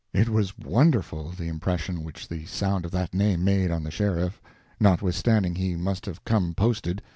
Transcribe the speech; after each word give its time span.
It 0.13 0.29
was 0.29 0.57
wonderful, 0.57 1.29
the 1.29 1.47
impression 1.47 2.03
which 2.03 2.27
the 2.27 2.45
sound 2.47 2.85
of 2.85 2.91
that 2.91 3.13
name 3.13 3.43
made 3.43 3.69
on 3.69 3.83
the 3.83 3.91
sheriff, 3.91 4.41
notwithstanding 4.79 5.53
he 5.53 5.75
must 5.75 6.07
have 6.07 6.25
come 6.25 6.55
posted. 6.55 7.03